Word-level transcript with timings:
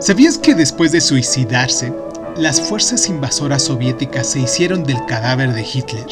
¿Sabías 0.00 0.38
que 0.38 0.54
después 0.54 0.92
de 0.92 1.00
suicidarse, 1.00 1.92
las 2.36 2.60
fuerzas 2.60 3.08
invasoras 3.08 3.64
soviéticas 3.64 4.30
se 4.30 4.38
hicieron 4.38 4.84
del 4.84 5.04
cadáver 5.06 5.52
de 5.52 5.62
Hitler 5.62 6.06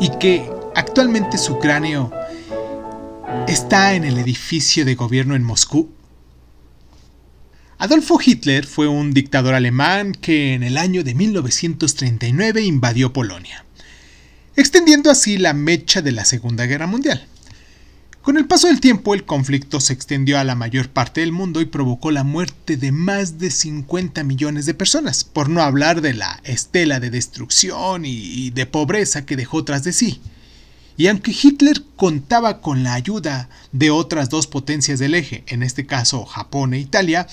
y 0.00 0.08
que 0.18 0.50
actualmente 0.74 1.36
su 1.36 1.58
cráneo 1.58 2.10
está 3.46 3.94
en 3.94 4.04
el 4.04 4.16
edificio 4.16 4.86
de 4.86 4.94
gobierno 4.94 5.34
en 5.36 5.42
Moscú? 5.42 5.90
Adolfo 7.76 8.18
Hitler 8.24 8.64
fue 8.64 8.88
un 8.88 9.12
dictador 9.12 9.52
alemán 9.52 10.12
que 10.12 10.54
en 10.54 10.62
el 10.62 10.78
año 10.78 11.04
de 11.04 11.14
1939 11.14 12.62
invadió 12.62 13.12
Polonia, 13.12 13.66
extendiendo 14.56 15.10
así 15.10 15.36
la 15.36 15.52
mecha 15.52 16.00
de 16.00 16.12
la 16.12 16.24
Segunda 16.24 16.64
Guerra 16.64 16.86
Mundial. 16.86 17.26
Con 18.30 18.38
el 18.38 18.46
paso 18.46 18.68
del 18.68 18.78
tiempo, 18.78 19.14
el 19.14 19.24
conflicto 19.24 19.80
se 19.80 19.92
extendió 19.92 20.38
a 20.38 20.44
la 20.44 20.54
mayor 20.54 20.88
parte 20.88 21.20
del 21.20 21.32
mundo 21.32 21.60
y 21.60 21.64
provocó 21.64 22.12
la 22.12 22.22
muerte 22.22 22.76
de 22.76 22.92
más 22.92 23.40
de 23.40 23.50
50 23.50 24.22
millones 24.22 24.66
de 24.66 24.74
personas, 24.74 25.24
por 25.24 25.48
no 25.48 25.62
hablar 25.62 26.00
de 26.00 26.14
la 26.14 26.40
estela 26.44 27.00
de 27.00 27.10
destrucción 27.10 28.04
y 28.04 28.50
de 28.50 28.66
pobreza 28.66 29.26
que 29.26 29.34
dejó 29.34 29.64
tras 29.64 29.82
de 29.82 29.92
sí. 29.92 30.20
Y 30.96 31.08
aunque 31.08 31.32
Hitler 31.32 31.82
contaba 31.96 32.60
con 32.60 32.84
la 32.84 32.94
ayuda 32.94 33.48
de 33.72 33.90
otras 33.90 34.28
dos 34.28 34.46
potencias 34.46 35.00
del 35.00 35.16
eje, 35.16 35.42
en 35.48 35.64
este 35.64 35.84
caso 35.84 36.24
Japón 36.24 36.72
e 36.72 36.78
Italia, 36.78 37.26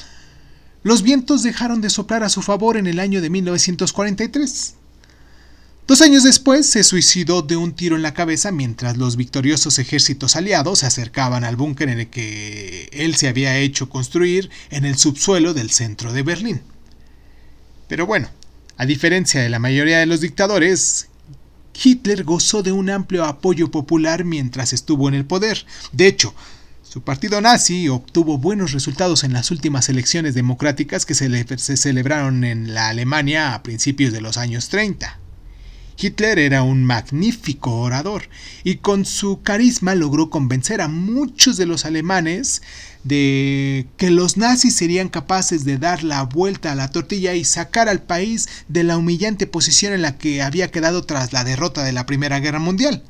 los 0.82 1.04
vientos 1.04 1.44
dejaron 1.44 1.80
de 1.80 1.92
soplar 1.92 2.24
a 2.24 2.30
su 2.30 2.42
favor 2.42 2.76
en 2.76 2.88
el 2.88 3.00
año 3.00 3.22
de 3.22 3.30
1943. 3.30 4.74
Dos 5.88 6.02
años 6.02 6.24
después 6.24 6.70
se 6.70 6.84
suicidó 6.84 7.44
de 7.44 7.56
un 7.56 7.72
tiro 7.72 7.96
en 7.96 8.02
la 8.02 8.14
cabeza 8.14 8.52
mientras 8.52 8.98
los 8.98 9.16
victoriosos 9.16 9.80
ejércitos 9.80 10.36
aliados 10.36 10.80
se 10.80 10.86
acercaban 10.86 11.46
al 11.46 11.56
búnker 11.56 11.88
en 11.88 12.02
el 12.02 12.08
que 12.10 12.90
él 12.92 13.16
se 13.16 13.30
había 13.30 13.58
hecho 13.58 13.88
construir 13.88 14.50
en 14.70 14.84
el 14.84 14.98
subsuelo 14.98 15.54
del 15.54 15.72
centro 15.72 16.12
de 16.12 16.24
Berlín. 16.24 16.62
Pero 17.88 18.06
bueno, 18.06 18.28
a 18.76 18.86
diferencia 18.86 19.42
de 19.42 19.48
la 19.48 19.60
mayoría 19.60 20.00
de 20.00 20.08
los 20.08 20.20
dictadores, 20.20 21.08
Hitler 21.82 22.26
gozó 22.26 22.64
de 22.64 22.74
un 22.74 22.90
amplio 22.90 23.24
apoyo 23.24 23.72
popular 23.72 24.26
mientras 24.26 24.74
estuvo 24.74 25.08
en 25.08 25.14
el 25.14 25.24
poder. 25.24 25.66
De 25.94 26.08
hecho, 26.08 26.36
su 26.84 27.02
partido 27.02 27.40
nazi 27.40 27.88
obtuvo 27.88 28.38
buenos 28.38 28.74
resultados 28.74 29.24
en 29.24 29.32
las 29.32 29.52
últimas 29.52 29.88
elecciones 29.88 30.36
democráticas 30.36 31.06
que 31.06 31.16
se, 31.16 31.78
celebraron 31.78 32.44
en 32.44 32.74
la 32.74 32.90
Alemania 32.90 33.54
a 33.54 33.64
principios 33.64 34.12
de 34.12 34.20
los 34.20 34.36
años 34.36 34.68
30. 34.68 35.18
Hitler 36.00 36.38
era 36.38 36.62
un 36.62 36.84
magnífico 36.84 37.80
orador 37.80 38.30
y 38.64 38.76
con 38.76 39.06
su 39.06 39.42
carisma 39.42 39.96
logró 39.96 40.30
convencer 40.30 40.82
a 40.82 40.88
muchos 40.88 41.58
de 41.58 41.66
los 41.66 41.86
alemanes 41.86 42.62
de 43.04 43.88
que 43.98 44.12
los 44.12 44.38
nazis 44.38 44.76
serían 44.76 45.10
capaces 45.10 45.66
de 45.66 45.78
dar 45.78 46.04
la 46.04 46.24
vuelta 46.24 46.72
a 46.72 46.76
la 46.76 46.92
tortilla 46.92 47.34
y 47.34 47.46
sacar 47.46 47.90
al 47.90 48.02
país 48.02 48.48
de 48.68 48.84
la 48.84 48.98
humillante 48.98 49.48
posición 49.48 49.94
en 49.94 50.02
la 50.04 50.18
que 50.18 50.42
había 50.42 50.72
quedado 50.72 51.04
tras 51.04 51.34
la 51.34 51.44
derrota 51.44 51.84
de 51.84 51.94
la 51.94 52.06
Primera 52.06 52.40
Guerra 52.40 52.60
Mundial. 52.60 53.04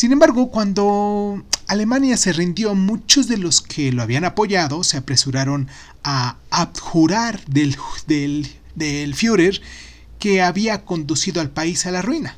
Sin 0.00 0.12
embargo, 0.12 0.50
cuando 0.50 1.44
Alemania 1.66 2.16
se 2.16 2.32
rindió, 2.32 2.74
muchos 2.74 3.28
de 3.28 3.36
los 3.36 3.60
que 3.60 3.92
lo 3.92 4.02
habían 4.02 4.24
apoyado 4.24 4.82
se 4.82 4.96
apresuraron 4.96 5.68
a 6.02 6.36
abjurar 6.50 7.44
del, 7.46 7.76
del, 8.06 9.14
Führer 9.14 9.60
que 10.20 10.42
había 10.42 10.84
conducido 10.84 11.40
al 11.40 11.50
país 11.50 11.86
a 11.86 11.90
la 11.90 12.02
ruina. 12.02 12.36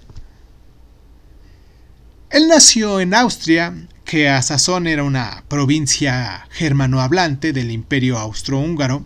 Él 2.30 2.48
nació 2.48 3.00
en 3.00 3.12
Austria, 3.12 3.74
que 4.06 4.30
a 4.30 4.40
sazón 4.40 4.86
era 4.86 5.04
una 5.04 5.44
provincia 5.48 6.46
germanohablante 6.50 7.52
del 7.52 7.70
imperio 7.70 8.18
austrohúngaro. 8.18 9.04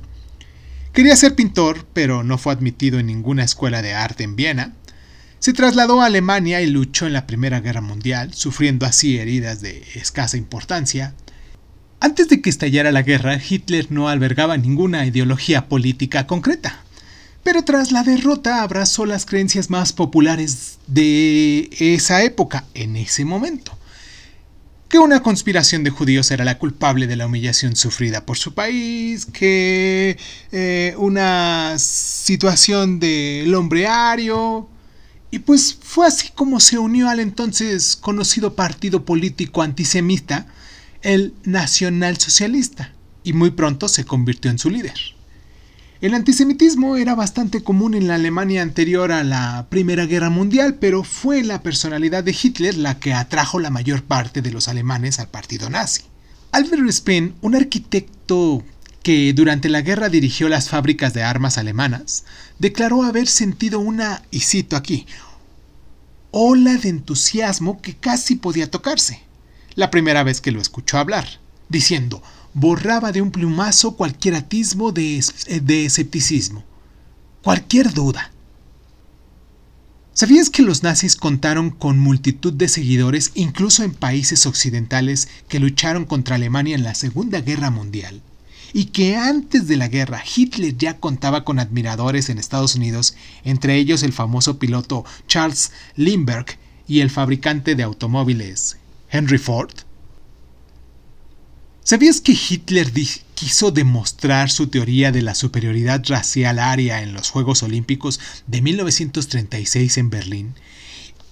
Quería 0.93 1.17
ser 1.17 1.35
pintor, 1.35 1.87
pero 1.93 2.23
no 2.23 2.39
fue 2.39 2.53
admitido 2.53 3.01
en 3.01 3.07
ninguna 3.07 3.43
escuela 3.43 3.83
de 3.83 3.95
arte 3.95 4.23
en 4.23 4.37
Viena. 4.37 4.75
Se 5.41 5.53
trasladó 5.53 6.01
a 6.01 6.07
Alemania 6.07 6.61
y 6.61 6.67
luchó 6.67 7.06
en 7.06 7.15
la 7.15 7.27
Primera 7.27 7.61
Guerra 7.61 7.81
Mundial, 7.81 8.33
sufriendo 8.34 8.87
así 8.87 9.19
heridas 9.19 9.61
de 9.61 9.84
escasa 9.95 10.37
importancia. 10.37 11.15
Antes 11.99 12.29
de 12.29 12.41
que 12.43 12.50
estallara 12.50 12.93
la 12.93 13.03
guerra, 13.03 13.39
Hitler 13.43 13.91
no 13.91 14.09
albergaba 14.09 14.56
ninguna 14.56 15.05
ideología 15.06 15.69
política 15.69 16.27
concreta 16.27 16.86
pero 17.47 17.62
tras 17.62 17.93
la 17.93 18.03
derrota 18.03 18.61
abrazó 18.65 19.07
las 19.07 19.25
creencias 19.25 19.71
más 19.71 19.93
populares 19.93 20.81
de 20.89 21.71
esa 21.79 22.25
época, 22.25 22.65
en 22.75 22.97
ese 22.97 23.25
momento. 23.25 23.71
Que 24.89 24.99
una 24.99 25.23
conspiración 25.23 25.85
de 25.85 25.91
judíos 25.91 26.33
era 26.33 26.45
la 26.45 26.59
culpable 26.59 27.06
de 27.06 27.15
la 27.15 27.27
humillación 27.27 27.77
sufrida 27.77 28.27
por 28.27 28.37
su 28.37 28.53
país, 28.53 29.27
que 29.27 30.19
eh, 30.51 30.95
una 30.99 31.79
situación 31.79 32.99
del 32.99 33.55
hombre 33.55 33.87
ario, 33.87 34.69
y 35.31 35.39
pues 35.39 35.79
fue 35.81 36.09
así 36.09 36.31
como 36.35 36.59
se 36.59 36.79
unió 36.79 37.09
al 37.09 37.21
entonces 37.21 37.95
conocido 37.95 38.56
partido 38.56 39.05
político 39.05 39.62
antisemita, 39.62 40.49
el 41.03 41.33
Nacional 41.45 42.19
Socialista, 42.19 42.93
y 43.23 43.35
muy 43.35 43.53
pronto 43.53 43.87
se 43.87 44.05
convirtió 44.05 44.51
en 44.51 44.59
su 44.59 44.69
líder. 44.69 45.16
El 46.03 46.12
antisemitismo 46.12 46.97
era 46.97 47.15
bastante 47.15 47.62
común 47.62 47.95
en 47.95 48.07
la 48.07 48.17
Alemania 48.17 48.61
anterior 48.61 49.12
a 49.12 49.25
la 49.25 49.67
Primera 49.71 50.05
Guerra 50.05 50.29
Mundial, 50.29 50.75
pero 50.75 51.03
fue 51.05 51.43
la 51.43 51.62
personalidad 51.62 52.23
de 52.23 52.37
Hitler 52.41 52.77
la 52.77 52.99
que 52.99 53.15
atrajo 53.15 53.61
la 53.61 53.71
mayor 53.71 54.03
parte 54.03 54.43
de 54.43 54.51
los 54.51 54.69
alemanes 54.69 55.19
al 55.21 55.29
partido 55.29 55.71
nazi. 55.71 56.03
Albert 56.53 56.91
Speer, 56.93 57.33
un 57.41 57.55
arquitecto 57.55 58.62
que 59.03 59.33
durante 59.33 59.71
la 59.71 59.81
guerra 59.81 60.11
dirigió 60.11 60.51
las 60.51 60.69
fábricas 60.69 61.15
de 61.15 61.23
armas 61.23 61.56
alemanas, 61.56 62.25
declaró 62.59 63.03
haber 63.03 63.27
sentido 63.27 63.81
una, 63.81 64.23
y 64.31 64.41
cito 64.41 64.77
aquí, 64.77 65.06
ola 66.31 66.77
de 66.77 66.91
entusiasmo 66.91 67.81
que 67.81 67.97
casi 67.97 68.37
podía 68.37 68.71
tocarse, 68.71 69.23
la 69.75 69.91
primera 69.91 70.25
vez 70.25 70.43
que 70.43 70.53
lo 70.53 70.61
escuchó 70.61 70.99
hablar, 70.99 71.27
diciendo, 71.71 72.23
borraba 72.56 73.12
de 73.12 73.21
un 73.21 73.31
plumazo 73.31 73.97
cualquier 73.97 74.34
atismo 74.34 74.91
de, 74.91 75.22
de 75.62 75.84
escepticismo, 75.84 76.65
cualquier 77.43 77.93
duda. 77.93 78.33
¿Sabías 80.15 80.49
que 80.49 80.62
los 80.62 80.83
nazis 80.83 81.17
contaron 81.17 81.69
con 81.69 81.99
multitud 81.99 82.55
de 82.55 82.69
seguidores 82.69 83.33
incluso 83.34 83.84
en 83.84 83.93
países 83.93 84.47
occidentales 84.47 85.28
que 85.49 85.61
lucharon 85.61 86.06
contra 86.06 86.37
Alemania 86.37 86.75
en 86.75 86.83
la 86.83 86.94
Segunda 86.94 87.43
Guerra 87.43 87.71
Mundial? 87.71 88.22
Y 88.73 88.87
que 88.87 89.17
antes 89.17 89.69
de 89.69 89.77
la 89.77 89.88
guerra 89.88 90.25
Hitler 90.25 90.78
ya 90.78 90.99
contaba 90.99 91.44
con 91.44 91.59
admiradores 91.59 92.31
en 92.31 92.38
Estados 92.38 92.75
Unidos, 92.75 93.17
entre 93.44 93.77
ellos 93.77 94.03
el 94.03 94.15
famoso 94.15 94.59
piloto 94.59 95.05
Charles 95.28 95.73
Lindbergh 95.94 96.56
y 96.88 97.00
el 97.00 97.11
fabricante 97.11 97.75
de 97.75 97.83
automóviles 97.83 98.78
Henry 99.11 99.37
Ford? 99.37 99.86
¿Sabías 101.87 102.21
que 102.21 102.33
Hitler 102.33 102.93
quiso 103.37 103.71
demostrar 103.71 104.51
su 104.51 104.67
teoría 104.67 105.13
de 105.13 105.23
la 105.23 105.37
superioridad 105.37 106.03
racial 106.09 106.59
aria 106.59 107.01
en 107.01 107.13
los 107.13 107.31
Juegos 107.31 107.63
Olímpicos 107.63 108.19
de 108.49 108.61
1936 108.61 109.97
en 109.99 110.11
Berlín? 110.11 110.55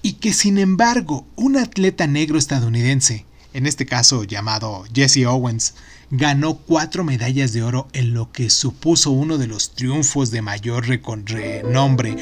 Y 0.00 0.12
que 0.12 0.32
sin 0.32 0.58
embargo 0.58 1.26
un 1.34 1.56
atleta 1.56 2.06
negro 2.06 2.38
estadounidense, 2.38 3.26
en 3.52 3.66
este 3.66 3.84
caso 3.84 4.22
llamado 4.22 4.84
Jesse 4.94 5.26
Owens, 5.26 5.74
ganó 6.12 6.54
cuatro 6.54 7.02
medallas 7.02 7.52
de 7.52 7.64
oro 7.64 7.88
en 7.92 8.14
lo 8.14 8.30
que 8.30 8.48
supuso 8.48 9.10
uno 9.10 9.38
de 9.38 9.48
los 9.48 9.74
triunfos 9.74 10.30
de 10.30 10.42
mayor 10.42 10.86
renombre 10.86 12.14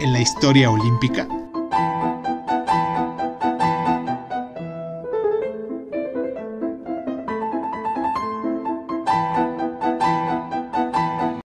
en 0.00 0.12
la 0.12 0.20
historia 0.20 0.72
olímpica? 0.72 1.28